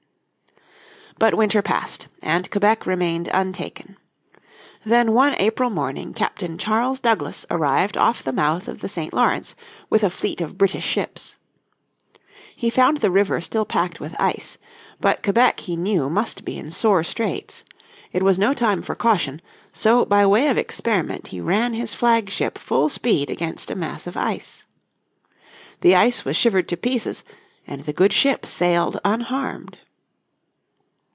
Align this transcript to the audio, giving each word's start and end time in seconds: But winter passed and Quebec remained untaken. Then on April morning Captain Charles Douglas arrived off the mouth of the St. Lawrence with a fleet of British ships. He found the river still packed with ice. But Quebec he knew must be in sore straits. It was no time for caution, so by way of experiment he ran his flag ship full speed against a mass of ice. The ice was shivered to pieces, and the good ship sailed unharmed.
But 1.19 1.35
winter 1.35 1.61
passed 1.61 2.07
and 2.23 2.49
Quebec 2.49 2.87
remained 2.87 3.29
untaken. 3.31 3.95
Then 4.83 5.07
on 5.09 5.35
April 5.35 5.69
morning 5.69 6.15
Captain 6.15 6.57
Charles 6.57 6.99
Douglas 6.99 7.45
arrived 7.51 7.95
off 7.95 8.23
the 8.23 8.31
mouth 8.33 8.67
of 8.67 8.79
the 8.79 8.89
St. 8.89 9.13
Lawrence 9.13 9.55
with 9.87 10.03
a 10.03 10.09
fleet 10.09 10.41
of 10.41 10.57
British 10.57 10.83
ships. 10.85 11.37
He 12.55 12.71
found 12.71 12.99
the 12.99 13.11
river 13.11 13.39
still 13.39 13.65
packed 13.65 13.99
with 13.99 14.19
ice. 14.19 14.57
But 14.99 15.21
Quebec 15.21 15.59
he 15.59 15.75
knew 15.75 16.09
must 16.09 16.43
be 16.43 16.57
in 16.57 16.71
sore 16.71 17.03
straits. 17.03 17.63
It 18.11 18.23
was 18.23 18.39
no 18.39 18.55
time 18.55 18.81
for 18.81 18.95
caution, 18.95 19.41
so 19.71 20.05
by 20.05 20.25
way 20.25 20.47
of 20.47 20.57
experiment 20.57 21.27
he 21.27 21.39
ran 21.39 21.75
his 21.75 21.93
flag 21.93 22.31
ship 22.31 22.57
full 22.57 22.89
speed 22.89 23.29
against 23.29 23.69
a 23.69 23.75
mass 23.75 24.07
of 24.07 24.17
ice. 24.17 24.65
The 25.81 25.95
ice 25.95 26.25
was 26.25 26.35
shivered 26.35 26.67
to 26.69 26.77
pieces, 26.77 27.23
and 27.67 27.81
the 27.83 27.93
good 27.93 28.11
ship 28.11 28.43
sailed 28.47 28.99
unharmed. 29.05 29.77